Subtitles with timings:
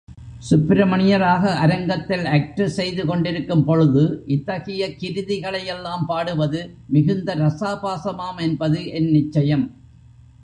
[0.47, 4.03] சுப்பிரமணியராக அரங்கத்தில் ஆக்டு செய்து கொண்டிருக்கும் பொழுது
[4.25, 6.61] இத்தகைய கிருதிகளையெல்லாம் பாடுவது
[6.87, 9.65] மிகுந்த ரசாபாசமாம் என்பது என் நிச்சயம்.